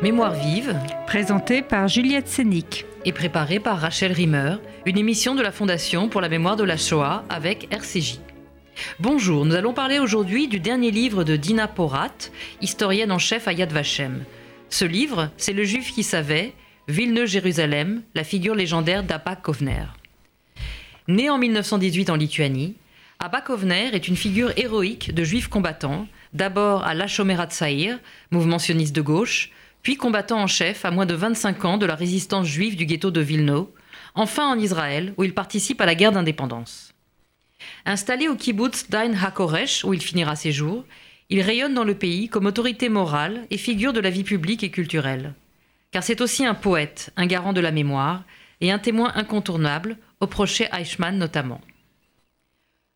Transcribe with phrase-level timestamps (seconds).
[0.00, 0.76] Mémoire vive,
[1.08, 6.20] présentée par Juliette Sénic et préparée par Rachel Rimmer, une émission de la Fondation pour
[6.20, 8.20] la mémoire de la Shoah avec RCJ.
[9.00, 12.14] Bonjour, nous allons parler aujourd'hui du dernier livre de Dina Porat,
[12.60, 14.22] historienne en chef à Yad Vashem.
[14.70, 16.52] Ce livre, c'est Le Juif qui savait,
[16.86, 19.86] Villeneuve-Jérusalem, la figure légendaire d'Abba Kovner.
[21.08, 22.76] Né en 1918 en Lituanie,
[23.18, 27.98] Abba Kovner est une figure héroïque de juifs combattants, d'abord à l'Achomerat Saïr,
[28.30, 29.50] mouvement sioniste de gauche,
[29.82, 33.10] puis combattant en chef à moins de 25 ans de la résistance juive du ghetto
[33.10, 33.72] de Vilno,
[34.14, 36.94] enfin en Israël, où il participe à la guerre d'indépendance.
[37.86, 40.84] Installé au kibbutz d'Ain HaKoresh, où il finira ses jours,
[41.30, 44.70] il rayonne dans le pays comme autorité morale et figure de la vie publique et
[44.70, 45.34] culturelle.
[45.90, 48.24] Car c'est aussi un poète, un garant de la mémoire
[48.60, 51.60] et un témoin incontournable, au procès Eichmann notamment.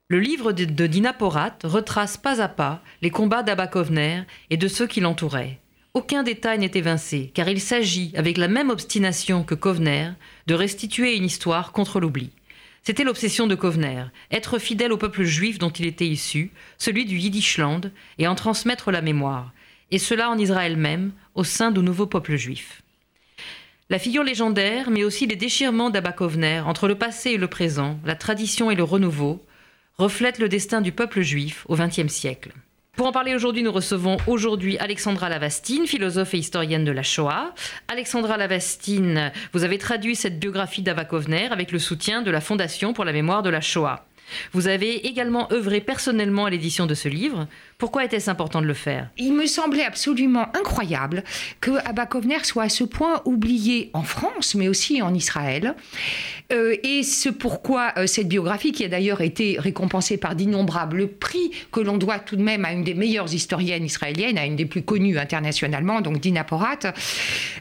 [0.09, 4.69] Le livre de, Dina Porat retrace pas à pas les combats d'Abba Kovner et de
[4.69, 5.59] ceux qui l'entouraient,
[5.95, 10.11] aucun détail n'est évincé, car il s'agit, avec la même obstination que Kovner,
[10.47, 12.31] de restituer une histoire contre l'oubli.
[12.83, 17.19] C'était l'obsession de Kovner, être fidèle au peuple juif dont il était issu, celui du
[17.19, 19.53] Yiddishland, et en transmettre la mémoire,
[19.91, 22.83] et cela en Israël même, au sein du nouveau peuple juif.
[23.91, 28.01] La figure légendaire, mais aussi les déchirements d'Abba Kovner entre le passé et le présent,
[28.05, 29.45] la tradition et le renouveau,
[29.99, 32.53] reflètent le destin du peuple juif au XXe siècle.
[32.95, 37.55] Pour en parler aujourd'hui, nous recevons aujourd'hui Alexandra Lavastine, philosophe et historienne de la Shoah.
[37.89, 42.93] Alexandra Lavastine, vous avez traduit cette biographie d'Ava Kovner avec le soutien de la Fondation
[42.93, 44.05] pour la mémoire de la Shoah.
[44.53, 47.47] Vous avez également œuvré personnellement à l'édition de ce livre.
[47.79, 49.09] Pourquoi était-ce important de le faire?
[49.19, 51.25] Il me semblait absolument incroyable
[51.61, 55.75] que Abba Kovner soit à ce point oublié en France, mais aussi en Israël.
[56.53, 61.51] Euh, et c'est pourquoi euh, cette biographie, qui a d'ailleurs été récompensée par d'innombrables prix,
[61.73, 64.67] que l'on doit tout de même à une des meilleures historiennes israéliennes, à une des
[64.67, 66.79] plus connues internationalement, donc Dina Porat,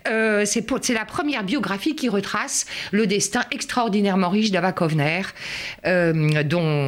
[0.07, 5.21] euh, c'est la première biographie qui retrace le destin extraordinairement riche d'Abba Kovner,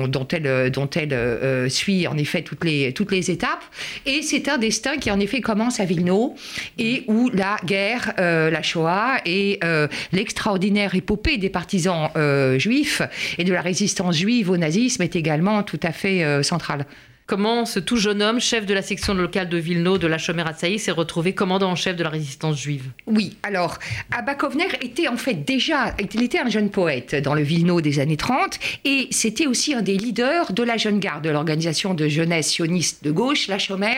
[0.07, 3.63] dont, elle, dont elle suit en effet toutes les, toutes les étapes.
[4.06, 6.35] Et c'est un destin qui, en effet, commence à Vilno
[6.78, 13.01] et où la guerre, euh, la Shoah et euh, l'extraordinaire épopée des partisans euh, juifs
[13.38, 16.85] et de la résistance juive au nazisme est également tout à fait centrale.
[17.33, 20.77] Comment ce tout jeune homme, chef de la section locale de Vilno de la Chomeratsaï,
[20.77, 23.79] s'est retrouvé commandant en chef de la résistance juive Oui, alors,
[24.16, 27.99] Abba Kovner était en fait déjà, il était un jeune poète dans le Vilno des
[27.99, 32.07] années 30, et c'était aussi un des leaders de la jeune garde, de l'organisation de
[32.07, 33.97] jeunesse sioniste de gauche, la Chomer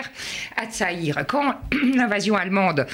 [0.56, 1.26] Atsaïr.
[1.28, 1.56] Quand
[1.94, 2.88] l'invasion allemande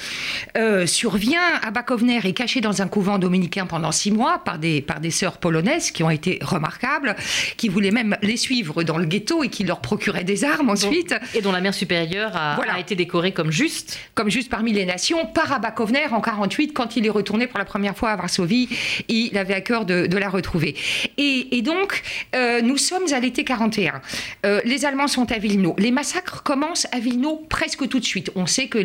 [0.58, 4.81] euh, survient, Abba Kovner est caché dans un couvent dominicain pendant six mois par des,
[4.81, 7.16] par des sœurs polonaises qui ont été remarquables,
[7.58, 11.16] qui voulaient même les suivre dans le ghetto et qui leur procuraient des armes ensuite.
[11.34, 14.00] et dont la mère supérieure a, a, été décorée comme juste.
[14.16, 17.59] Comme juste parmi les nations par Abba Kovner en 48 quand il est retourné pour
[17.59, 18.70] la première fois à Varsovie.
[19.08, 20.75] Il avait à cœur de, la retrouver.
[21.18, 22.03] Et, donc,
[22.36, 24.02] euh, nous sommes à l'été 41.
[24.46, 25.75] Euh, les Allemands sont à Vilno.
[25.80, 28.31] Les massacres commencent à Vilno presque tout de suite.
[28.36, 28.84] On sait que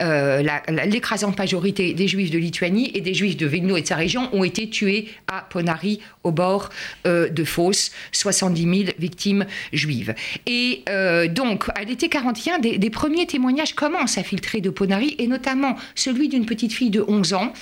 [0.00, 0.42] euh,
[0.86, 4.28] l'écrasante majorité des Juifs de Lituanie et des Juifs de Vilno et de sa région
[4.32, 6.70] ont été tués à Ponari, au bord
[7.04, 7.90] de Fos.
[8.12, 10.14] 70 000 victimes juives.
[10.46, 15.14] Et euh, donc, à l'été 41, des, des, premiers témoignages commencent à filtrer de Ponari,
[15.18, 17.52] et notamment celui d'une petite fille de 11 ans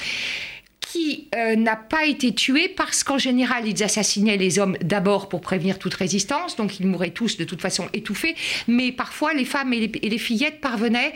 [1.34, 5.78] euh, n'a pas été tué parce qu'en général, ils assassinaient les hommes d'abord pour prévenir
[5.78, 8.34] toute résistance, donc ils mouraient tous de toute façon étouffés,
[8.68, 11.12] mais parfois les femmes et les, fillettes parvenaient,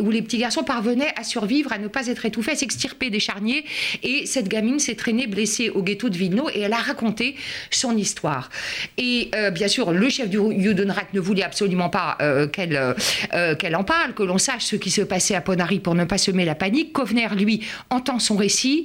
[0.00, 3.20] ou les petits garçons parvenaient à survivre, à ne pas être étouffés, à s'extirper des
[3.20, 3.64] charniers,
[4.02, 7.36] et cette gamine s'est traînée blessée au ghetto de Vilno, et elle a raconté
[7.70, 8.50] son histoire.
[8.98, 12.78] Et euh, bien sûr, le chef du Judenrat ne voulait absolument pas euh, qu'elle
[13.58, 16.18] qu'elle en parle, que l'on sache ce qui se passait à Ponari pour ne pas
[16.18, 16.92] semer la panique.
[16.92, 17.60] Kovner, lui,
[17.90, 18.84] entend son récit,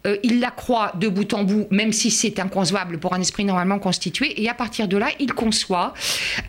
[0.07, 3.45] euh, il la croit de bout en bout, même si c'est inconcevable pour un esprit
[3.45, 4.41] normalement constitué.
[4.41, 5.93] Et à partir de là, il conçoit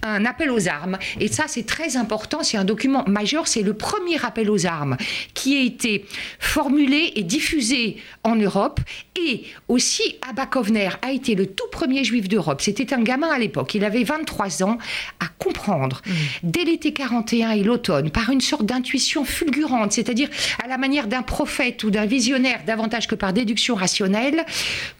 [0.02, 0.98] un appel aux armes.
[1.20, 2.42] Et ça, c'est très important.
[2.42, 3.48] C'est un document majeur.
[3.48, 4.96] C'est le premier appel aux armes
[5.34, 6.06] qui a été
[6.38, 8.80] formulé et diffusé en Europe.
[9.16, 12.62] Et aussi, Abba Kovner a été le tout premier juif d'Europe.
[12.62, 13.74] C'était un gamin à l'époque.
[13.74, 14.78] Il avait 23 ans
[15.20, 16.12] à comprendre, mmh.
[16.44, 20.28] dès l'été 41 et l'automne, par une sorte d'intuition fulgurante, c'est-à-dire
[20.64, 24.44] à la manière d'un prophète ou d'un visionnaire davantage que par déduction rationnelle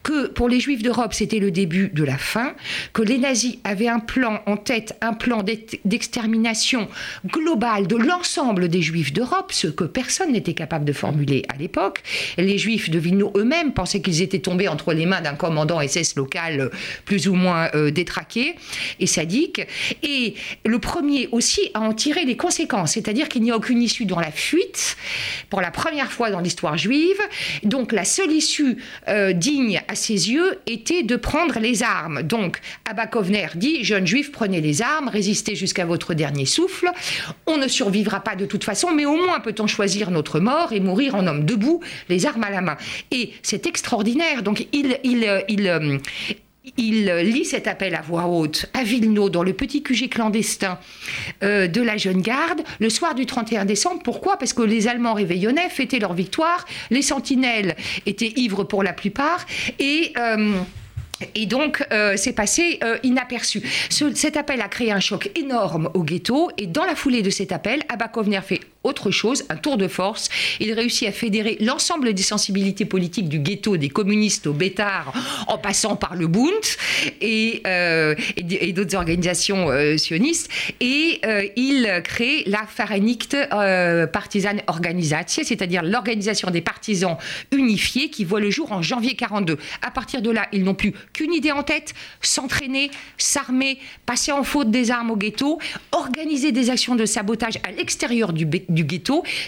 [0.03, 2.55] que pour les Juifs d'Europe, c'était le début de la fin,
[2.93, 5.45] que les nazis avaient un plan en tête, un plan
[5.85, 6.89] d'extermination
[7.27, 12.03] globale de l'ensemble des Juifs d'Europe, ce que personne n'était capable de formuler à l'époque.
[12.37, 16.17] Les Juifs de Vilno eux-mêmes pensaient qu'ils étaient tombés entre les mains d'un commandant SS
[16.17, 16.69] local euh,
[17.05, 18.57] plus ou moins euh, détraqué
[18.99, 19.61] et sadique.
[20.03, 20.35] Et
[20.65, 24.21] le premier aussi à en tirer les conséquences, c'est-à-dire qu'il n'y a aucune issue dans
[24.21, 24.97] la fuite
[25.51, 27.21] pour la première fois dans l'histoire juive.
[27.63, 28.77] Donc la seule issue
[29.09, 32.23] euh, digne à ses yeux était de prendre les armes.
[32.23, 36.91] Donc Abba Kovner dit Jeunes juifs, prenez les armes, résistez jusqu'à votre dernier souffle.
[37.47, 40.81] On ne survivra pas de toute façon, mais au moins peut-on choisir notre mort et
[40.81, 42.77] mourir en homme debout, les armes à la main.
[43.11, 44.43] Et c'est extraordinaire.
[44.43, 45.99] Donc il, il, il, euh,
[46.77, 50.79] il lit cet appel à voix haute à Villeneuve, dans le petit QG clandestin
[51.43, 54.03] euh, de la Jeune Garde, le soir du 31 décembre.
[54.05, 54.37] Pourquoi?
[54.37, 57.77] Parce que les Allemands réveillonnaient, fêtaient leur victoire, les sentinelles
[58.07, 59.47] étaient ivres pour la plupart,
[59.79, 60.13] et...
[60.19, 60.53] Euh,
[61.37, 63.63] et donc, euh, c'est passé inaperçu.
[63.91, 66.51] cet appel a créé un choc énorme au ghetto.
[66.59, 70.29] Et dans la foulée de cet appel, Abakovner fait autre chose, un tour de force.
[70.61, 75.13] Il réussit à fédérer l'ensemble des sensibilités politiques du ghetto, des communistes au Bétard,
[75.49, 76.53] en passant par le Bund
[77.21, 78.15] et, euh,
[78.73, 80.49] d'autres organisations sionistes.
[80.81, 81.21] Et
[81.57, 83.37] il crée la Vereinigte
[84.13, 87.17] Partisan Organisation, c'est-à-dire l'organisation des partisans
[87.51, 89.59] unifiés qui voit le jour en janvier 42.
[89.83, 94.45] À partir de là, ils n'ont plus qu'une idée en tête, s'entraîner, s'armer, passer en
[94.45, 95.59] faute des armes au ghetto,
[95.93, 98.72] organiser des actions de sabotage à l'extérieur du, ghetto,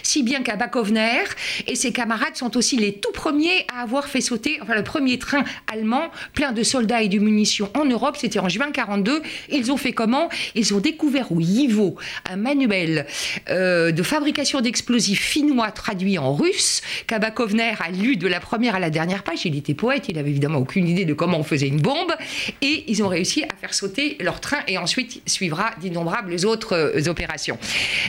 [0.03, 1.23] si bien qu'à Bakovner
[1.67, 5.19] et ses camarades sont aussi les tout premiers à avoir fait sauter enfin, le premier
[5.19, 9.21] train allemand plein de soldats et de munitions en Europe, c'était en juin 42.
[9.51, 10.29] Ils ont fait comment?
[10.55, 11.95] Ils ont découvert au Yivo
[12.29, 13.05] un manuel
[13.49, 18.79] euh, de fabrication d'explosifs finnois traduit en russe qu'Abakovner a lu de la première à
[18.79, 19.45] la dernière page.
[19.45, 22.13] Il était poète, il avait évidemment aucune idée de comment on faisait une bombe
[22.61, 27.09] et ils ont réussi à faire sauter leur train et ensuite suivra d'innombrables autres euh,
[27.09, 27.57] opérations.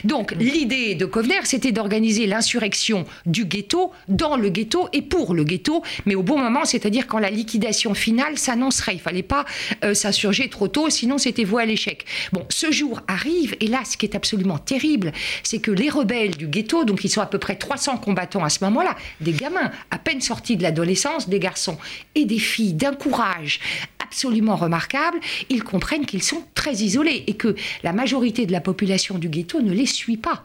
[0.03, 5.43] Donc l'idée de Kovner, c'était d'organiser l'insurrection du ghetto dans le ghetto et pour le
[5.43, 8.95] ghetto, mais au bon moment, c'est-à-dire quand la liquidation finale s'annoncerait.
[8.95, 9.45] Il fallait pas
[9.83, 12.05] euh, s'insurger trop tôt, sinon c'était voué à l'échec.
[12.31, 15.11] Bon, ce jour arrive et là, ce qui est absolument terrible,
[15.43, 18.49] c'est que les rebelles du ghetto, donc ils sont à peu près 300 combattants à
[18.49, 21.77] ce moment-là, des gamins à peine sortis de l'adolescence, des garçons
[22.15, 23.59] et des filles d'un courage
[24.07, 25.19] absolument remarquable,
[25.49, 29.61] ils comprennent qu'ils sont très isolés et que la majorité de la population du ghetto
[29.61, 30.43] ne les suit pas.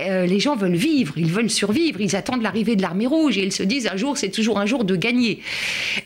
[0.00, 3.42] Euh, les gens veulent vivre, ils veulent survivre, ils attendent l'arrivée de l'armée rouge et
[3.42, 5.40] ils se disent un jour c'est toujours un jour de gagner.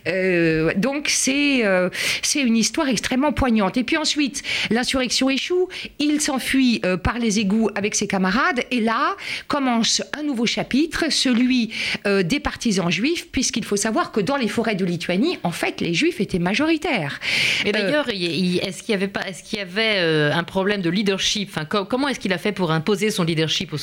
[0.07, 1.89] Euh, donc c'est euh,
[2.23, 3.77] c'est une histoire extrêmement poignante.
[3.77, 5.69] Et puis ensuite, l'insurrection échoue,
[5.99, 9.17] il s'enfuit par les égouts avec ses camarades et là
[9.49, 11.71] commence un nouveau chapitre, celui
[12.05, 15.95] des partisans juifs, puisqu'il faut savoir que dans les forêts de Lituanie, en fait, les
[15.95, 17.21] juifs était majoritaire.
[17.65, 20.91] Et euh, d'ailleurs, est-ce qu'il y avait pas, est-ce qu'il y avait un problème de
[20.91, 21.51] leadership?
[21.51, 23.82] Enfin, Comment est-ce qu'il a fait pour imposer son leadership aux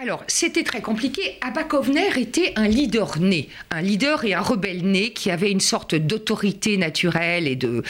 [0.00, 1.36] Alors, c'était très compliqué.
[1.40, 5.94] Abakovner était un leader né, un leader et un rebelle né qui avait une sorte
[5.94, 7.82] d'autorité naturelle et de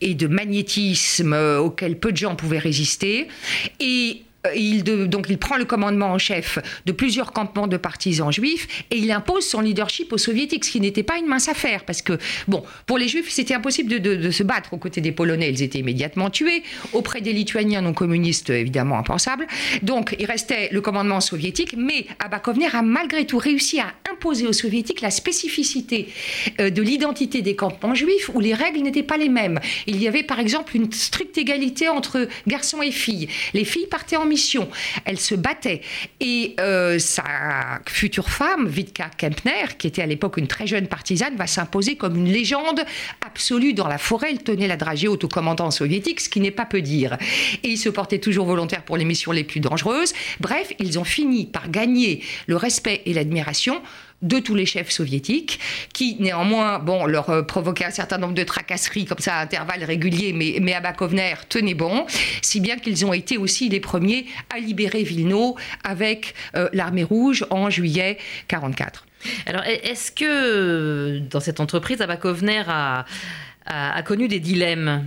[0.00, 3.28] et de magnétisme euh, auquel peu de gens pouvaient résister.
[3.80, 8.32] Et euh, il donc il prend le commandement en chef de plusieurs campements de partisans
[8.32, 11.84] juifs et il impose son leadership aux soviétiques, ce qui n'était pas une mince affaire
[11.84, 15.50] parce que bon pour les juifs c'était impossible de, se battre aux côtés des polonais,
[15.50, 19.46] ils étaient immédiatement tués auprès des lituaniens non communistes évidemment impensable.
[19.82, 24.52] Donc il restait le commandement soviétique, mais Abakovner a malgré tout réussi à imposer aux
[24.52, 26.08] soviétiques la spécificité
[26.60, 29.60] euh, de l'identité des campements juifs où les règles n'étaient pas les mêmes.
[29.86, 33.28] Il y avait par exemple une stricte égalité entre garçons et filles.
[33.54, 34.70] Les filles partaient en mission.
[35.04, 35.82] Elle se battait.
[36.20, 37.24] Et euh, sa
[37.86, 42.16] future femme, Vitka Kempner, qui était à l'époque une très jeune partisane, va s'imposer comme
[42.16, 42.80] une légende
[43.26, 44.28] absolue dans la forêt.
[44.30, 47.18] Elle tenait la dragée haute au commandant soviétique, ce qui n'est pas peu dire.
[47.62, 50.14] Et il se portait toujours volontaire pour les missions les plus dangereuses.
[50.40, 53.82] Bref, ils ont fini par gagner le respect et l'admiration
[54.22, 55.60] de tous les chefs soviétiques,
[55.92, 59.84] qui néanmoins, bon, leur euh, provoquaient un certain nombre de tracasseries comme ça à intervalles
[59.84, 60.76] réguliers, mais, mais
[61.48, 62.06] tenait bon,
[62.42, 67.46] si bien qu'ils ont été aussi les premiers à libérer Vilno avec euh, l'armée rouge
[67.50, 69.06] en juillet 44.
[69.46, 75.06] Alors, est-ce que dans cette entreprise, Abakovner a connu des dilemmes,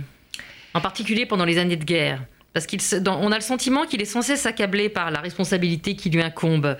[0.72, 2.20] en particulier pendant les années de guerre?
[2.54, 6.78] Parce qu'on a le sentiment qu'il est censé s'accabler par la responsabilité qui lui incombe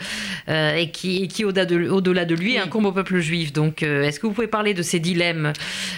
[0.48, 3.52] euh, et qui, qui au-delà de, lui, incombe au peuple juif.
[3.52, 5.52] Donc, euh, est-ce que vous pouvez parler de ces dilemmes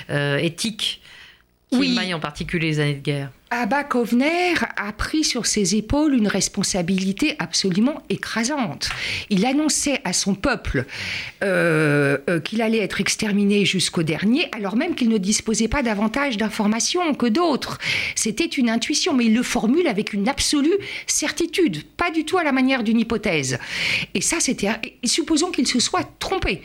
[0.08, 1.02] euh, éthiques
[1.70, 2.14] qui oui.
[2.14, 3.30] en particulier les années de guerre?
[3.50, 8.88] Abba Kovner a pris sur ses épaules une responsabilité absolument écrasante.
[9.30, 10.84] Il annonçait à son peuple
[11.44, 16.38] euh, euh, qu'il allait être exterminé jusqu'au dernier, alors même qu'il ne disposait pas davantage
[16.38, 17.78] d'informations que d'autres.
[18.16, 20.76] C'était une intuition, mais il le formule avec une absolue
[21.06, 23.60] certitude, pas du tout à la manière d'une hypothèse.
[24.14, 24.70] Et ça, c'était.
[25.04, 26.62] Supposons qu'il se soit trompé.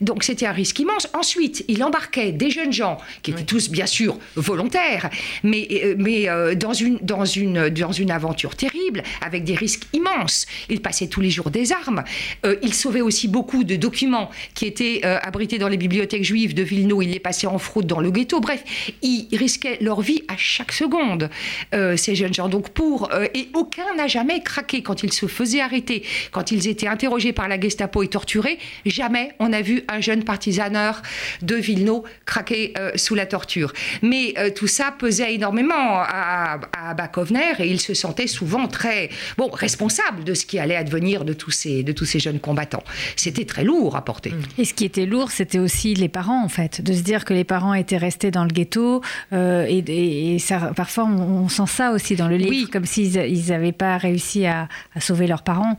[0.00, 1.08] Donc c'était un risque immense.
[1.12, 5.10] Ensuite, il embarquait des jeunes gens qui étaient tous bien sûr volontaires,
[5.42, 9.84] mais, euh, mais euh, dans, une, dans, une, dans une aventure terrible, avec des risques
[9.92, 10.46] immenses.
[10.68, 12.04] Il passait tous les jours des armes.
[12.46, 16.62] Euh, il sauvait aussi beaucoup de documents qui étaient abrités dans les bibliothèques juives de
[16.62, 17.02] Vilno.
[17.02, 18.40] Il les passait en fraude dans le ghetto.
[18.40, 18.64] Bref,
[19.02, 21.30] ils risquaient leur vie à chaque seconde,
[21.72, 22.48] ces jeunes gens.
[22.48, 26.86] Donc pour, et aucun n'a jamais craqué quand ils se faisaient arrêter, quand ils étaient
[26.86, 28.58] interrogés par la Gestapo et torturés.
[28.86, 31.02] Jamais on a vu un jeune partisaneur
[31.42, 33.72] de Vilno craquer sous la torture.
[34.02, 39.48] Mais tout ça pesait énormément à, à Bakovner et il se sentait souvent très bon,
[39.48, 42.82] responsable de ce qui allait advenir de tous ces, de tous ces jeunes combattants.
[43.16, 44.32] C'était très lourd à porter.
[44.58, 47.34] Et ce qui était lourd, c'était aussi les parents, en fait, de se dire que
[47.34, 49.02] les parents étaient restés dans le ghetto.
[49.32, 53.96] Euh, et, ça, parfois, on, sent ça aussi dans le livre, comme s'ils n'avaient pas
[53.96, 55.78] réussi à, à sauver leurs parents.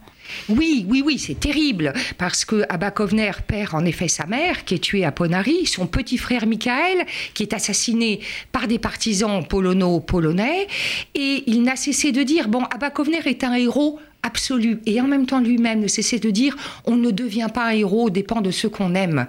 [0.50, 4.80] Oui, oui, oui, c'est terrible, parce que Abakovner perd en effet sa mère, qui est
[4.80, 8.20] tuée à Ponary, son petit frère Michael, qui est assassiné
[8.52, 10.68] par des partisans polono-polonais,
[11.16, 14.80] et il n'a cessé de dire, bon, Abakovner est un héros absolu.
[14.86, 18.10] Et en même temps, lui-même ne cessait de dire on ne devient pas un héros,
[18.10, 19.28] dépend de ce qu'on aime.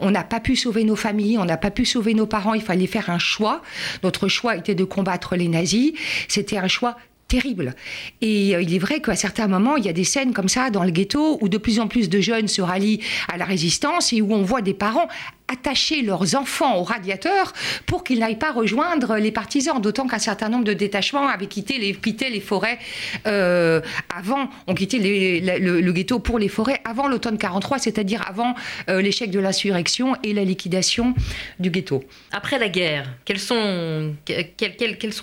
[0.00, 2.62] On n'a pas pu sauver nos familles, on n'a pas pu sauver nos parents, il
[2.62, 3.62] fallait faire un choix.
[4.02, 5.92] Notre choix était de combattre les nazis.
[6.28, 6.96] C'était un choix
[7.32, 7.74] terrible.
[8.20, 10.68] Et euh, il est vrai qu'à certains moments, il y a des scènes comme ça
[10.68, 13.00] dans le ghetto où de plus en plus de jeunes se rallient
[13.32, 15.08] à la résistance et où on voit des parents
[15.48, 17.52] attacher leurs enfants au radiateur
[17.86, 19.80] pour qu'ils n'aillent pas rejoindre les partisans.
[19.80, 22.78] D'autant qu'un certain nombre de détachements avaient quitté les, forêts
[23.26, 23.80] euh,
[24.14, 28.54] avant, ont quitté le, ghetto pour les forêts avant l'automne 43, c'est-à-dire avant
[28.88, 31.14] euh, l'échec de l'insurrection et la liquidation
[31.58, 32.04] du ghetto.
[32.30, 34.14] Après la guerre, quels sont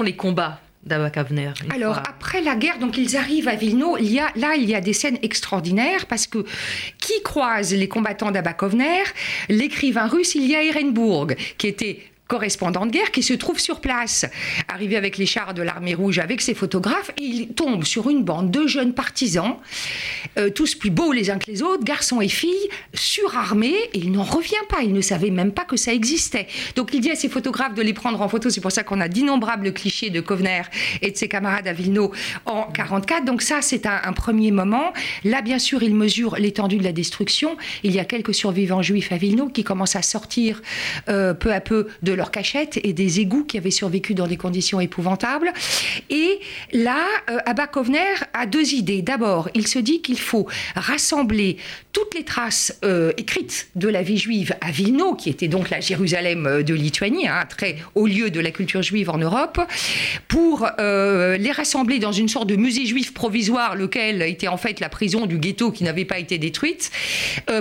[0.04, 0.60] les combats
[1.72, 3.98] alors, après la guerre, donc ils arrivent à Vilno.
[3.98, 6.46] Il y a, là, il y a des scènes extraordinaires parce que
[7.00, 9.04] qui croise les combattants d'Abakovner
[9.50, 14.26] L'écrivain russe Ilya Ehrenburg, qui était correspondant de guerre qui se trouve sur place,
[14.68, 18.24] arrivé avec les chars de l'armée rouge, avec ses photographes, et il tombe sur une
[18.24, 19.58] bande de jeunes partisans,
[20.38, 24.12] euh, tous plus beaux les uns que les autres, garçons et filles, surarmés, et il
[24.12, 26.48] n'en revient pas, il ne savait même pas que ça existait.
[26.76, 29.02] Donc il dit à ses photographes de les prendre en photo, c'est pour ça qu'on
[29.02, 30.62] a d'innombrables clichés de Kovner
[31.02, 32.12] et de ses camarades à Vilno
[32.46, 33.26] en 44.
[33.26, 34.94] Donc ça, c'est un, premier moment.
[35.24, 37.58] Là, bien sûr, il mesure l'étendue de la destruction.
[37.84, 40.62] Il y a quelques survivants juifs à Vilno qui commencent à sortir
[41.08, 44.38] euh, peu à peu de leurs cachettes et des égouts qui avaient survécu dans des
[44.38, 45.52] conditions épouvantables.
[46.10, 46.40] Et
[46.74, 49.02] là, euh, Abba Kovner a deux idées.
[49.02, 50.46] D'abord, il se dit qu'il faut
[50.76, 51.58] rassembler
[51.94, 55.80] toutes les traces euh, écrites de la vie juive à Vilno, qui était donc la
[55.80, 59.60] Jérusalem euh, de Lituanie, un hein, très haut lieu de la culture juive en Europe,
[60.28, 64.90] pour les rassembler dans une sorte de musée juif provisoire, lequel était en fait la
[64.90, 66.92] prison du ghetto qui n'avait pas été détruite,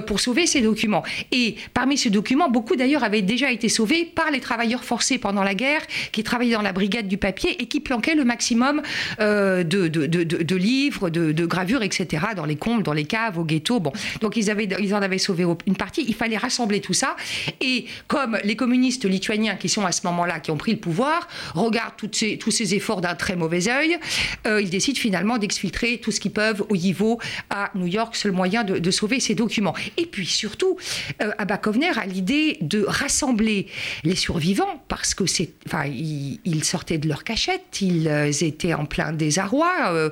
[0.06, 1.04] pour sauver ces documents.
[1.30, 5.42] Et parmi ces documents, beaucoup d'ailleurs avaient déjà été sauvés par les travailleurs forcés pendant
[5.42, 8.80] la guerre qui travaillaient dans la brigade du papier et qui planquaient le maximum
[9.20, 12.24] euh, de, livres, de, gravures, etc.
[12.34, 13.78] dans les combes, dans les caves, au ghetto.
[13.78, 14.50] Bon, donc ils,
[14.94, 16.02] en avaient sauvé une partie.
[16.08, 17.14] Il fallait rassembler tout ça.
[17.60, 21.28] Et comme les communistes lituaniens qui sont à ce moment-là, qui ont pris le pouvoir,
[21.54, 23.98] regardent tous ces efforts d'un très mauvais œil,
[24.46, 28.32] euh, ils décident finalement d'exfiltrer tout ce qu'ils peuvent au Yivo, à New York, seul
[28.32, 29.74] moyen de, sauver ces documents.
[29.98, 30.78] Et puis surtout,
[31.22, 33.66] euh, Abba Kovner a l'idée de rassembler
[34.04, 38.74] les survivants vivants parce que c'est, enfin, ils, sortaient de leur cachette, ils euh, étaient
[38.74, 40.10] en plein désarroi, euh,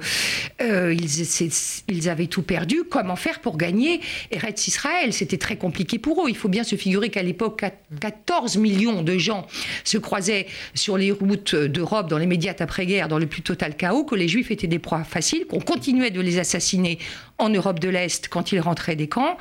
[0.61, 1.50] euh, ils,
[1.88, 2.83] ils, avaient tout perdu.
[2.88, 5.12] Comment faire pour gagner Eretz Israël?
[5.12, 6.28] C'était très compliqué pour eux.
[6.28, 7.64] Il faut bien se figurer qu'à l'époque,
[8.00, 9.47] 14 millions de gens
[9.85, 14.04] se croisaient sur les routes d'Europe, dans les médias après-guerre, dans le plus total chaos,
[14.04, 16.99] que les Juifs étaient des proies faciles, qu'on continuait de les assassiner
[17.38, 19.37] en Europe de l'Est quand ils rentraient des camps.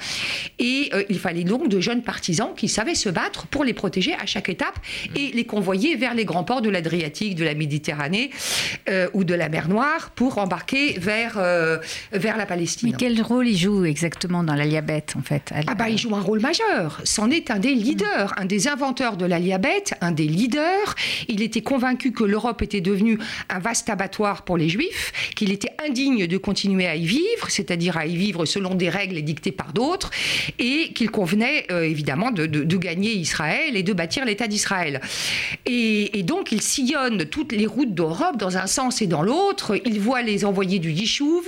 [0.60, 4.26] Et il fallait donc de jeunes partisans qui savaient se battre pour les protéger à
[4.26, 4.78] chaque étape
[5.16, 8.30] et les convoyer vers les grands ports de l'Adriatique, de la Méditerranée
[8.90, 11.78] euh, ou de la mer Noire pour embarquer vers, euh,
[12.12, 12.90] vers la Palestine.
[12.92, 16.22] Mais quel rôle il joue exactement dans l'Aliabet en fait Ah bah il joue un
[16.22, 17.02] rôle majeur.
[17.04, 20.96] C'en est un des leaders, un des inventeurs de l'Aliabet, un des leaders.
[21.28, 23.18] Il était convaincu que l'Europe était devenue
[23.50, 27.85] un vaste abattoir pour les Juifs, qu'il était indigne de continuer à y vivre, c'est-à-dire
[27.94, 30.12] à y vivre selon des règles dictées par d'autres,
[30.60, 34.56] et qu'il convenait euh, évidemment de, gagner Israël et de bâtir l'État d'Israël.
[34.56, 35.02] Israël.
[35.66, 39.80] Et, donc, il sillonne toutes les routes d'Europe dans un sens et dans l'autre.
[39.86, 41.48] Il voit les envoyés du Yishuv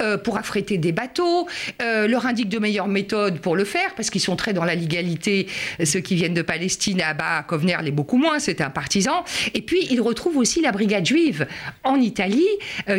[0.00, 1.46] euh, pour affréter des bateaux,
[1.82, 4.74] euh, leur indique de meilleures méthodes pour le faire, parce qu'ils sont très dans la
[4.74, 5.48] légalité,
[5.84, 9.24] ceux qui viennent de Palestine, bas, Kovner l'est beaucoup moins, c'est un partisan.
[9.52, 11.46] Et puis, il retrouve aussi la brigade juive
[11.84, 12.46] en Italie,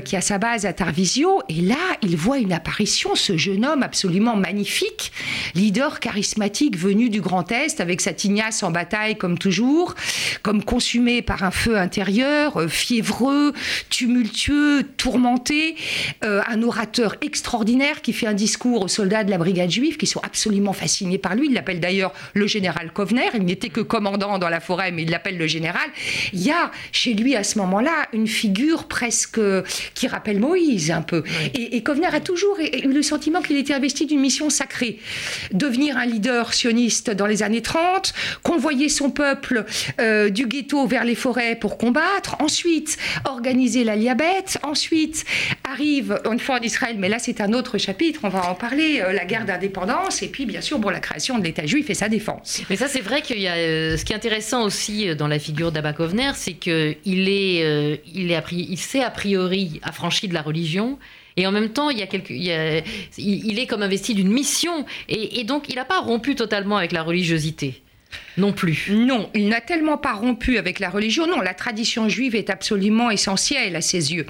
[0.05, 1.41] qui a sa base à Tarvisio.
[1.49, 2.53] Et là, il voit une
[3.15, 5.11] ce jeune homme absolument magnifique,
[5.55, 9.95] leader charismatique venu du Grand Est, avec sa tignasse en bataille comme toujours,
[10.43, 13.53] comme consumé par un feu intérieur, euh, fiévreux,
[13.89, 15.75] tumultueux, tourmenté,
[16.23, 20.07] euh, un orateur extraordinaire qui fait un discours aux soldats de la brigade juive qui
[20.07, 21.47] sont absolument fascinés par lui.
[21.47, 23.29] Il l'appelle d'ailleurs le général Kovner.
[23.33, 25.89] Il n'était que commandant dans la forêt, mais il l'appelle le général.
[26.33, 29.39] Il y a chez lui à ce moment-là une figure presque
[29.93, 31.23] qui rappelle Moïse un peu.
[31.53, 34.99] Et, et Kovner a toujours eu le sentiment qu'il était investi d'une mission sacrée.
[35.51, 39.65] Devenir un leader sioniste dans les années 30, convoyer son peuple
[39.99, 45.25] euh, du ghetto vers les forêts pour combattre, ensuite organiser la liabette, ensuite
[45.69, 49.01] arrive une fois en Israël, mais là c'est un autre chapitre, on va en parler,
[49.01, 51.93] euh, la guerre d'indépendance, et puis bien sûr bon, la création de l'État juif et
[51.93, 52.61] sa défense.
[52.69, 55.39] Mais ça c'est vrai qu'il y a, euh, ce qui est intéressant aussi dans la
[55.39, 60.97] figure d'Abba Kovner, c'est qu'il est, s'est a priori affranchi de la religion,
[61.37, 61.99] et en même temps, il,
[63.59, 64.85] est comme investi d'une mission.
[65.07, 67.81] Et, et donc, il n'a pas rompu totalement avec la religiosité.
[68.37, 68.89] Non plus.
[68.91, 71.25] Non, il n'a tellement pas rompu avec la religion.
[71.25, 74.27] Non, la tradition juive est absolument essentielle à ses yeux.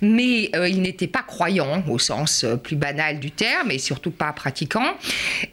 [0.00, 4.10] Mais euh, il n'était pas croyant au sens euh, plus banal du terme et surtout
[4.10, 4.96] pas pratiquant.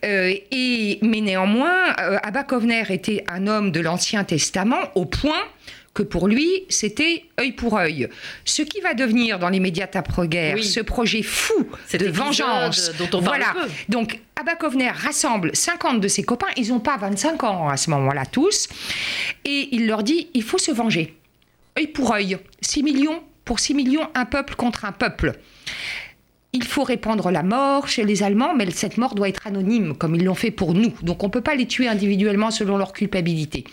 [0.06, 5.44] Euh, et, mais néanmoins, Abba Kovner était un homme de l'Ancien Testament au point
[5.98, 8.08] que pour lui, c'était œil pour œil.
[8.46, 11.56] Ce qui va devenir dans l'immédiate après-guerre ce projet fou
[11.92, 12.92] de vengeance.
[13.00, 13.54] Dont on voilà.
[13.54, 13.68] Peu.
[13.90, 16.52] Donc, Abakovner rassemble 50 de ses copains.
[16.56, 18.68] Ils n'ont pas 25 ans à ce moment-là, tous.
[19.44, 21.18] Et il leur dit il faut se venger.
[21.80, 22.38] œil pour œil.
[22.62, 25.34] 6 millions pour 6 millions, un peuple contre un peuple
[26.58, 30.16] il faut répandre la mort chez les Allemands, mais cette mort doit être anonyme, comme
[30.16, 30.92] ils l'ont fait pour nous.
[31.04, 33.64] Donc on ne peut pas les tuer individuellement selon leur culpabilité.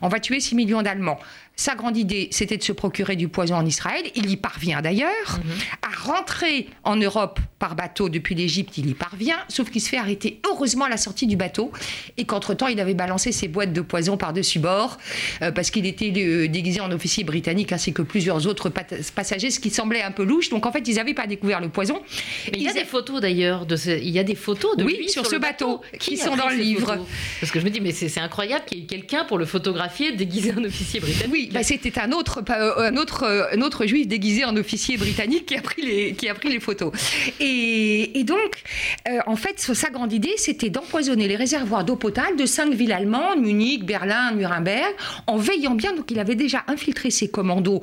[0.00, 1.18] On va tuer 6 millions d'Allemands.
[1.62, 4.02] Sa grande idée, c'était de se procurer du poison en Israël.
[4.16, 5.38] Il y parvient d'ailleurs.
[5.38, 5.52] Mhm.
[5.82, 9.96] À rentrer en Europe par bateau depuis l'Égypte, il y parvient, sauf qu'il se fait
[9.96, 11.70] arrêter heureusement à la sortie du bateau
[12.16, 14.98] et qu'entre-temps, il avait balancé ses boîtes de poison par-dessus bord
[15.40, 18.68] euh, parce qu'il était euh, déguisé en officier britannique ainsi que plusieurs autres
[19.14, 20.48] passagers, ce qui semblait un peu louche.
[20.48, 22.02] Donc en fait, ils n'avaient pas découvert le poison.
[22.50, 23.66] Mais il y a des photos d'ailleurs.
[23.66, 26.48] De Il y a des photos de oui, lui sur, ce bateau, qui, sont dans
[26.48, 27.06] le livre.
[27.38, 30.10] Parce que je me dis, mais c'est incroyable qu'il y ait quelqu'un pour le photographier
[30.10, 31.32] déguisé en officier britannique.
[31.32, 35.46] Oui, bah, c'était un autre, euh, un, autre, un autre juif déguisé en officier britannique
[35.46, 36.92] qui a pris les, qui a pris les photos.
[37.40, 38.62] Et, donc,
[39.08, 42.92] euh, en fait, sa grande idée, c'était d'empoisonner les réservoirs d'eau potable de cinq villes
[42.92, 44.94] allemandes, Munich, Berlin, Nuremberg,
[45.26, 47.82] en veillant bien, donc il avait déjà infiltré ses commandos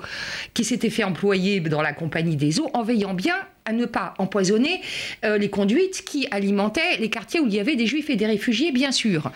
[0.53, 3.35] qui s'étaient fait employer dans la compagnie des eaux, en veillant bien
[3.69, 4.81] à ne pas empoisonner
[5.23, 8.25] euh, les conduites qui alimentaient les quartiers où il y avait des juifs et des
[8.25, 9.31] réfugiés, bien sûr.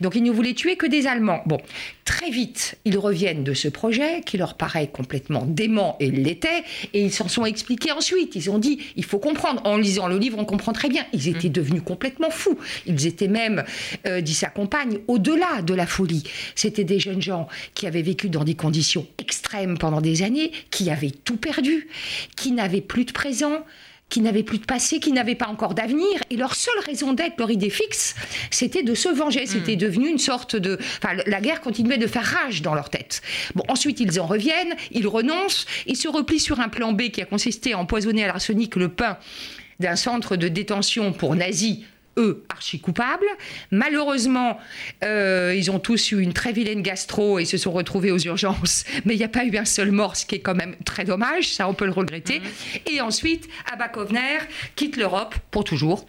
[0.00, 1.42] Donc ils ne voulaient tuer que des Allemands.
[1.46, 1.58] Bon,
[2.04, 7.04] très vite, ils reviennent de ce projet qui leur paraît complètement dément et l'était, et
[7.04, 8.34] ils s'en sont expliqués ensuite.
[8.34, 9.62] Ils ont dit, il faut comprendre.
[9.64, 11.04] En lisant le livre, on comprend très bien.
[11.12, 12.58] Ils étaient devenus complètement fous.
[12.86, 13.62] Ils étaient même,
[14.06, 16.24] euh, dit sa compagne, au-delà de la folie.
[16.56, 20.90] C'était des jeunes gens qui avaient vécu dans des conditions extrêmes pendant des années, qui
[20.90, 21.88] avaient tout perdu,
[22.36, 23.64] qui n'avaient plus de présent,
[24.08, 26.20] qui n'avaient plus de passé, qui n'avaient pas encore d'avenir.
[26.30, 28.14] Et leur seule raison d'être, leur idée fixe,
[28.50, 29.44] c'était de se venger.
[29.44, 29.46] Hmm.
[29.46, 30.78] C'était devenu une sorte de...
[31.02, 33.22] Enfin, la guerre continuait de faire rage dans leur tête.
[33.54, 37.20] Bon, ensuite, ils en reviennent, ils renoncent, ils se replient sur un plan B qui
[37.20, 39.18] a consisté à empoisonner à l'arsenic le pain
[39.80, 41.80] d'un centre de détention pour nazis
[42.18, 43.26] eux, archi coupables.
[43.70, 44.58] Malheureusement,
[45.04, 48.84] euh, ils ont tous eu une très vilaine gastro et se sont retrouvés aux urgences,
[49.04, 51.04] mais il n'y a pas eu un seul mort, ce qui est quand même très
[51.04, 52.40] dommage, ça on peut le regretter.
[52.40, 52.46] Mhm.
[52.86, 54.38] Et ensuite, Abba Kovner
[54.76, 56.06] quitte l'Europe pour toujours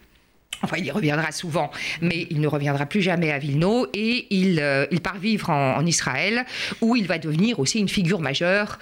[0.63, 4.60] Enfin, il y reviendra souvent, mais il ne reviendra plus jamais à Vilno et il,
[4.60, 6.45] euh, il part vivre en, Israël,
[6.82, 8.78] où il va devenir aussi une figure majeure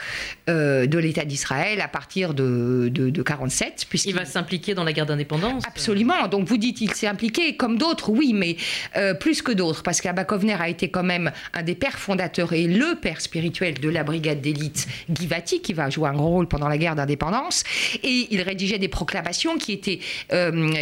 [0.50, 3.86] euh, de l'État d'Israël à partir de, de, 47.
[3.88, 6.28] Puisqu'il va s'impliquer dans la guerre d'indépendance Absolument.
[6.28, 8.58] Donc vous dites il s'est impliqué, comme d'autres, oui, mais
[8.96, 12.66] euh, plus que d'autres, parce qu'Abakovner a été quand même un des pères fondateurs et
[12.66, 16.68] le père spirituel de la brigade d'élite Givati, qui va jouer un grand rôle pendant
[16.68, 17.64] la guerre d'indépendance.
[18.04, 20.00] Et il rédigeait des proclamations qui étaient.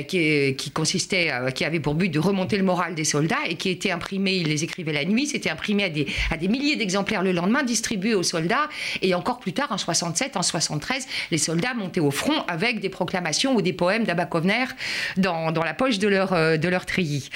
[0.07, 3.71] qui, qui consistait, qui avait pour but de remonter le moral des soldats et qui
[3.71, 7.23] était imprimé, il les écrivait la nuit, c'était imprimé à des, à des milliers d'exemplaires
[7.23, 8.69] le lendemain, distribué aux soldats.
[9.01, 12.89] Et encore plus tard, en 67, en 73, les soldats montaient au front avec des
[12.89, 14.65] proclamations ou des poèmes d'Abakovner
[15.17, 17.31] dans, dans, la poche de leur, de leur treillis.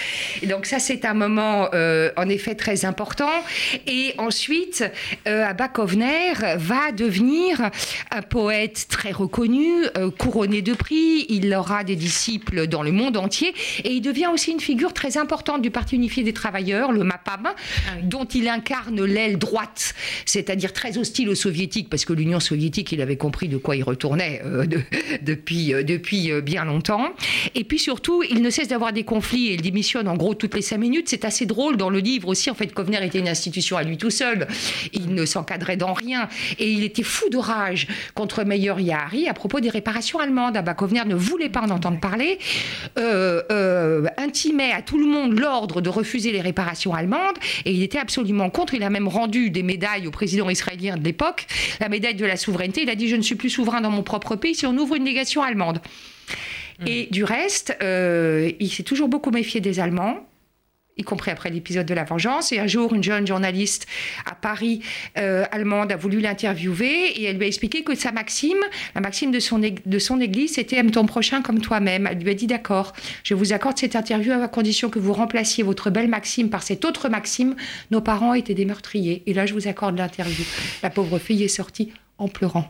[0.47, 3.33] Donc ça, c'est un moment en effet très important.
[3.88, 4.83] Et ensuite,
[5.25, 7.71] Abakovner va devenir
[8.12, 9.85] un poète très reconnu,
[10.19, 11.25] couronné de prix.
[11.29, 15.17] Il aura des disciples dans le monde entier et il devient aussi une figure très
[15.17, 19.93] importante du Parti unifié des travailleurs, le MAPAM, ah dont il incarne l'aile droite,
[20.25, 23.84] c'est-à-dire très hostile aux soviétiques, parce que l'Union soviétique, il avait compris de quoi il
[23.84, 24.65] retournait euh,
[25.21, 27.10] depuis, euh, depuis euh, bien longtemps.
[27.56, 30.56] Et puis surtout, il ne cesse d'avoir des conflits et il démissionne en gros toutes
[30.56, 31.08] les cinq minutes.
[31.10, 32.49] C'est assez drôle dans le livre aussi.
[32.49, 34.47] En fait, Kovner était une institution à lui tout seul.
[34.93, 36.30] Il ne s'encadrait dans rien.
[36.58, 40.58] Et il était fou de rage contre Meyer Yahari à propos des réparations allemandes.
[40.58, 42.39] Abba Kovner ne voulait pas en entendre parler.
[42.97, 43.29] Euh,
[44.18, 48.50] intimait à tout le monde l'ordre de refuser les réparations allemandes et il était absolument
[48.50, 48.74] contre.
[48.74, 51.48] Il a même rendu des médailles au président israélien de l'époque,
[51.80, 52.84] la médaille de la souveraineté.
[52.84, 54.96] Il a dit Je ne suis plus souverain dans mon propre pays si on ouvre
[54.96, 55.82] une négation allemande.
[56.80, 56.88] Mmh.
[56.88, 60.29] Et du reste, euh, il s'est toujours beaucoup méfié des Allemands
[60.99, 62.51] y compris après l'épisode de la vengeance.
[62.51, 63.88] Et un jour, une jeune journaliste
[64.25, 64.81] à Paris,
[65.17, 68.57] euh, allemande, a voulu l'interviewer et elle lui a expliqué que sa maxime,
[68.95, 72.07] la maxime de son, de son église, c'était aime ton prochain comme toi-même.
[72.07, 75.63] Elle lui a dit d'accord, je vous accorde cette interview à condition que vous remplaciez
[75.63, 77.55] votre belle maxime par cette autre maxime.
[77.91, 79.23] Nos parents étaient des meurtriers.
[79.25, 80.45] Et là, je vous accorde l'interview.
[80.83, 82.69] La pauvre fille est sortie en pleurant.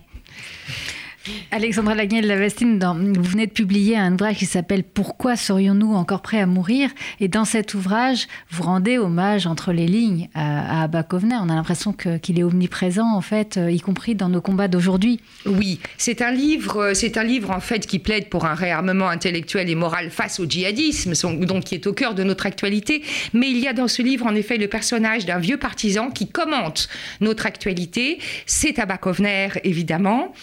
[1.52, 6.46] Alexandra Lagnel-Lavestine, vous venez de publier un ouvrage qui s'appelle Pourquoi serions-nous encore prêts à
[6.46, 6.90] mourir?
[7.20, 11.94] Et dans cet ouvrage, vous rendez hommage entre les lignes à, à On a l'impression
[11.94, 15.20] qu'il est omniprésent, en fait, euh, y compris dans nos combats d'aujourd'hui.
[15.46, 19.10] Oui, c'est un livre, euh, c'est un livre en fait qui plaide pour un réarmement
[19.10, 21.14] intellectuel et moral face au djihadisme,
[21.46, 23.04] donc qui est au cœur de notre actualité.
[23.34, 26.28] Mais il y a dans ce livre en effet le personnage d'un vieux partisan qui
[26.28, 26.90] commente
[27.22, 28.20] notre actualité.
[28.46, 30.34] C'est Abakovner évidemment,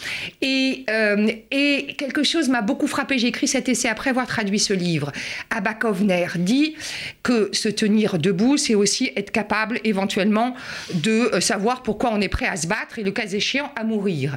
[0.42, 3.18] et euh, et, quelque chose m'a beaucoup frappé.
[3.18, 5.12] J'ai écrit cet essai après avoir traduit ce livre.
[5.50, 6.74] Abakovner dit
[7.22, 10.54] que se tenir debout, c'est aussi être capable éventuellement
[10.94, 13.84] de euh, savoir pourquoi on est prêt à se battre et le cas échéant à
[13.84, 14.36] mourir.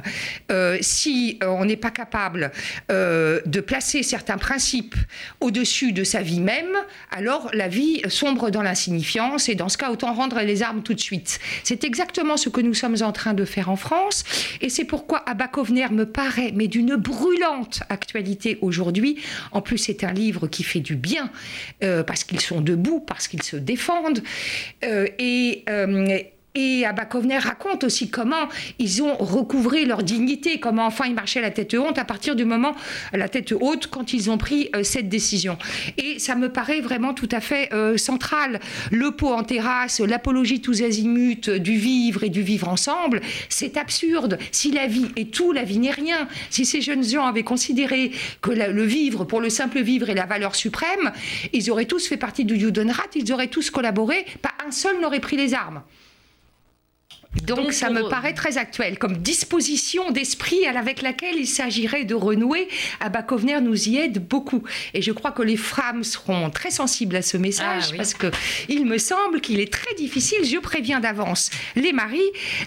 [0.50, 2.50] Euh, si on n'est pas capable
[2.88, 4.94] de placer certains principes
[5.40, 6.76] au-dessus de sa vie même,
[7.10, 10.94] alors la vie sombre dans l'insignifiance et dans ce cas, autant rendre les armes tout
[10.94, 11.40] de suite.
[11.64, 14.24] C'est exactement ce que nous sommes en train de faire en France
[14.60, 16.19] et c'est pourquoi Abakovner me parle
[16.54, 19.18] mais d'une brûlante actualité aujourd'hui.
[19.52, 21.30] En plus, c'est un livre qui fait du bien,
[21.82, 24.22] euh, parce qu'ils sont debout, parce qu'ils se défendent.
[24.84, 26.18] Euh, et euh,
[26.54, 31.50] et Abakovner raconte aussi comment ils ont recouvré leur dignité, comment enfin ils marchaient la
[31.50, 32.74] tête haute à partir du moment,
[33.12, 35.58] la tête haute, quand ils ont pris euh, cette décision.
[35.96, 38.58] Et ça me paraît vraiment tout à fait euh, central.
[38.90, 44.38] Le pot en terrasse, l'apologie tous azimuts du vivre et du vivre ensemble, c'est absurde.
[44.50, 46.26] Si la vie est tout, la vie n'est rien.
[46.50, 48.10] Si ces jeunes gens avaient considéré
[48.40, 51.12] que le vivre, pour le simple vivre, est la valeur suprême,
[51.52, 55.20] ils auraient tous fait partie du Judenrat, ils auraient tous collaboré, pas un seul n'aurait
[55.20, 55.82] pris les armes.
[57.46, 62.66] Donc, ça me paraît très actuel comme disposition d'esprit avec laquelle il s'agirait de renouer.
[62.98, 64.64] Abakovner nous y aide beaucoup.
[64.94, 68.26] Et je crois que les femmes seront très sensibles à ce message ah parce que
[68.68, 72.18] il me semble qu'il est très difficile, je préviens d'avance les maris,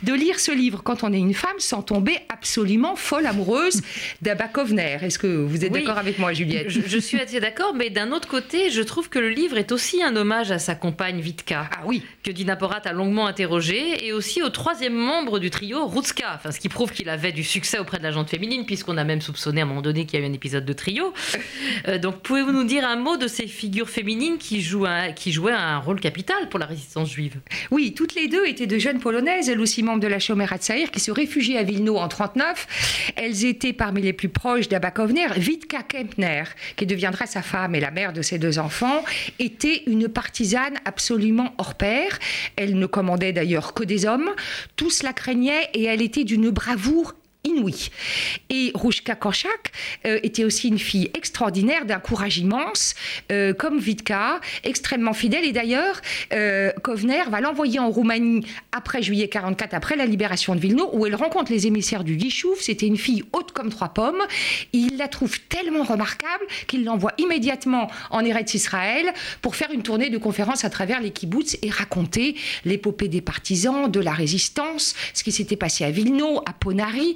[0.04, 3.82] de lire ce livre quand on est une femme sans tomber absolument folle amoureuse
[4.21, 4.97] d'Abakovner.
[5.02, 8.30] Est-ce que vous êtes d'accord avec moi, Juliette je, suis assez d'accord, mais d'un autre
[8.30, 11.69] côté, je trouve que le livre est aussi un hommage à sa compagne Vitka.
[11.71, 12.04] Ah oui.
[12.23, 16.51] Que Dina Porat a longuement interrogée et aussi au troisième membre du trio, Rutska, enfin,
[16.51, 19.19] ce qui prouve qu'il avait du succès auprès de la gente féminine, puisqu'on a même
[19.19, 21.13] soupçonné à un moment donné qu'il y a eu un épisode de trio.
[21.87, 24.85] Euh, donc, pouvez-vous nous dire un mot de ces figures féminines qui, jouent
[25.15, 27.39] qui jouaient un rôle capital pour la résistance juive?
[27.71, 30.91] Oui, toutes les deux étaient de jeunes polonaises, elles aussi membres de la Shomer Hatzair,
[30.91, 33.13] qui se réfugiaient à Vilno en 39.
[33.15, 35.27] Elles étaient parmi les plus proches d'Abakovner.
[35.35, 36.43] Vitka Kempner,
[36.75, 39.03] qui deviendra sa femme et la mère de ses deux enfants,
[39.39, 42.17] était une partisane absolument hors pair.
[42.55, 44.29] Elle ne commandait d'ailleurs que des hommes
[44.75, 47.89] tous la craignaient et elle était d'une bravoure inouïe.
[48.49, 49.71] Et Rouchka Korchak
[50.06, 52.95] euh, était aussi une fille extraordinaire, d'un courage immense,
[53.32, 55.45] euh, comme Vitka, extrêmement fidèle.
[55.45, 56.01] Et d'ailleurs,
[56.34, 61.06] euh, Kovner va l'envoyer en Roumanie après juillet 44, après la libération de Vilno, où
[61.06, 62.60] elle rencontre les émissaires du Guichouf.
[62.62, 64.21] C'était une fille haute comme trois pommes.
[64.71, 70.10] il la trouve tellement remarquable qu'il l'envoie immédiatement en Eretz Israël pour faire une tournée
[70.10, 75.23] de conférences à travers les kibbutz et raconter l'épopée des partisans, de la résistance, ce
[75.23, 77.15] qui s'était passé à Vilno, à Ponari.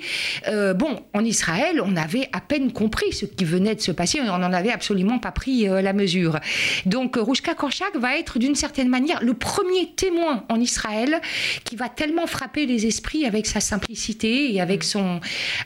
[0.75, 4.37] Bon, en Israël, on avait à peine compris ce qui venait de se passer, on
[4.37, 6.39] n'en avait absolument pas pris la mesure.
[6.85, 11.21] Donc, Rouchka Korchak va être d'une certaine manière le premier témoin en Israël
[11.63, 15.19] qui va tellement frapper les esprits avec sa simplicité et avec son,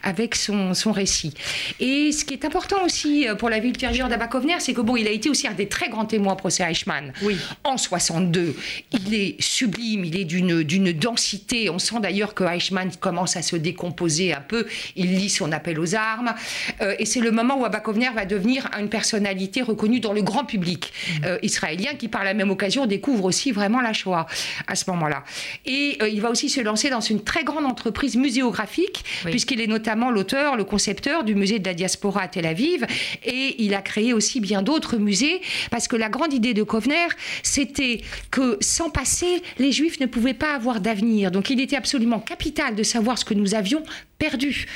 [0.04, 1.34] avec son, son récit.
[1.80, 5.08] Et ce qui est important aussi pour la vie ultérieure d'Abakovner, c'est que bon, il
[5.08, 7.14] a été aussi un des très grands témoins au procès Eichmann.
[7.22, 7.38] Oui.
[7.64, 8.56] En 62,
[8.92, 11.70] il est sublime, il est d'une d'une densité.
[11.70, 14.66] On sent d'ailleurs que Eichmann commence à se décomposer un peu.
[14.96, 16.34] Il lit son appel aux armes,
[16.82, 20.46] euh, et c'est le moment où Abakovner va devenir une personnalité reconnue dans le grand
[20.46, 21.26] public mmh.
[21.26, 24.26] euh, israélien, qui par la même occasion découvre aussi vraiment la Shoah
[24.68, 25.24] à ce moment-là.
[25.66, 29.68] Et euh, il va aussi se lancer dans une très grande entreprise muséographique, puisqu'il est
[29.68, 32.86] notamment l'auteur, le concepteur du musée de la diaspora à Tel Aviv,
[33.24, 37.08] et il a créé aussi bien d'autres musées, parce que la grande idée de Kovner,
[37.44, 38.02] c'était
[38.32, 41.32] que sans passé, les Juifs ne pouvaient pas avoir d'avenir.
[41.32, 43.84] Donc il était absolument capital de savoir ce que nous avions
[44.22, 44.68] perdu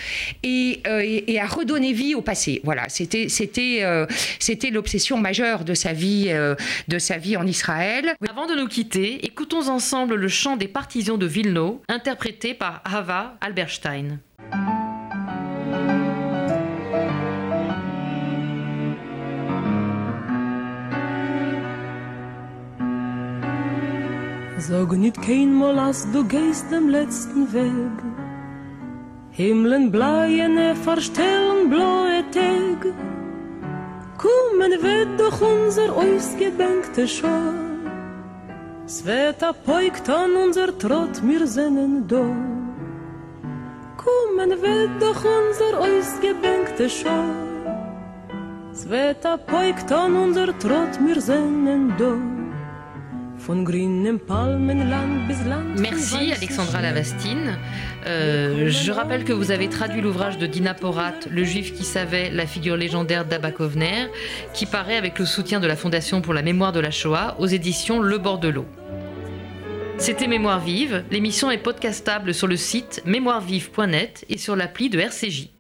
[0.41, 2.61] et, euh, à redonner vie au passé.
[2.63, 4.07] Voilà, c'était c'était euh,
[4.39, 6.55] c'était l'obsession majeure de sa vie euh,
[6.87, 8.15] de sa vie en Israël.
[8.27, 13.37] Avant de nous quitter, écoutons ensemble le chant des partisans de Vilno, interprété par Hava
[13.39, 14.19] Alberstein.
[24.67, 28.24] Sag nit kein Mal, als du gehst dem letzten Weg.
[29.37, 32.81] Himmeln bleiene verstellen blaue Tag.
[34.17, 37.51] Kommen wird doch unser ausgedenkte Schau.
[38.85, 42.23] Es wird apoikt an unser Trott, mir sinnen do.
[43.97, 47.25] Kommen wird doch unser ausgedenkte Schau.
[48.71, 52.34] Es wird apoikt an unser Trott, mir sinnen do.
[55.77, 57.57] Merci Alexandra Lavastine.
[58.07, 62.31] Euh, je rappelle que vous avez traduit l'ouvrage de Dina Porat, Le Juif qui savait,
[62.31, 64.07] la figure légendaire d'Abakovner,
[64.53, 67.47] qui paraît avec le soutien de la Fondation pour la mémoire de la Shoah aux
[67.47, 68.65] éditions Le Bord de l'eau.
[69.97, 71.03] C'était Mémoire vive.
[71.11, 75.54] L'émission est podcastable sur le site mémoirevive.net et sur l'appli de RCJ.